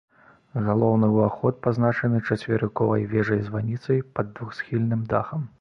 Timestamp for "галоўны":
0.67-1.09